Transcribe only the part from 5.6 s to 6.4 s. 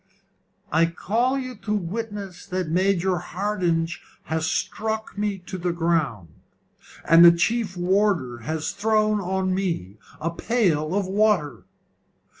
ground,